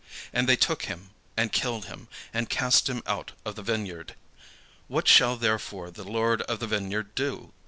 And 0.33 0.49
they 0.49 0.55
took 0.55 0.85
him, 0.85 1.11
and 1.37 1.51
killed 1.51 1.85
him, 1.85 2.07
and 2.33 2.49
cast 2.49 2.89
him 2.89 3.03
out 3.05 3.33
of 3.45 3.53
the 3.53 3.61
vineyard. 3.61 4.15
What 4.87 5.07
shall 5.07 5.37
therefore 5.37 5.91
the 5.91 6.03
lord 6.03 6.41
of 6.41 6.59
the 6.59 6.65
vineyard 6.65 7.13
do? 7.13 7.53